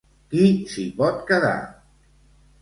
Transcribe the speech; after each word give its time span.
Qui 0.29 0.45
s'hi 0.71 0.85
pot 1.01 1.21
quedar? 1.29 1.53